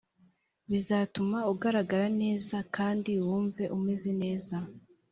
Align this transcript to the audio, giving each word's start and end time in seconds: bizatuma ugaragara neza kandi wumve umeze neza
bizatuma 0.71 1.39
ugaragara 1.53 2.07
neza 2.21 2.57
kandi 2.75 3.11
wumve 3.25 3.63
umeze 3.77 4.09
neza 4.21 4.55